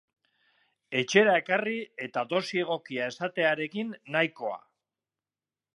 [1.01, 1.75] Etxera ekarri
[2.07, 4.59] eta dosi egokia esatearekin nahikoa.